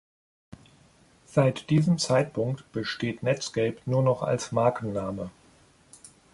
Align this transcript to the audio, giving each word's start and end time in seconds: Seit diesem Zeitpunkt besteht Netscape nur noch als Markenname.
Seit 1.27 1.69
diesem 1.69 1.99
Zeitpunkt 1.99 2.71
besteht 2.71 3.21
Netscape 3.21 3.77
nur 3.85 4.01
noch 4.01 4.23
als 4.23 4.51
Markenname. 4.51 5.29